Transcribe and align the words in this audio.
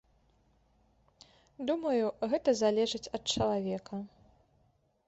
Думаю, 1.71 2.05
гэта 2.33 2.49
залежыць 2.63 3.05
ад 3.21 3.37
чалавека! 3.37 3.95